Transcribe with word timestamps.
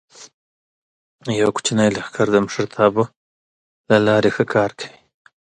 یو 1.41 1.49
کوچنی 1.55 1.89
لښکر 1.95 2.27
د 2.31 2.35
مشرتابه 2.45 3.03
له 3.89 3.97
لارې 4.07 4.29
ښه 4.35 4.43
کار 4.53 4.71
کوي. 4.79 4.97